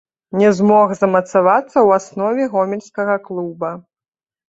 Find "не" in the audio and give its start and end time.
0.43-0.47